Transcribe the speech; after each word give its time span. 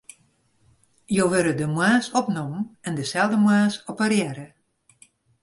Jo 1.15 1.25
wurde 1.33 1.53
de 1.59 1.67
moarns 1.73 2.07
opnommen 2.21 2.63
en 2.87 2.93
deselde 3.01 3.37
moarns 3.45 3.79
operearre. 3.95 4.47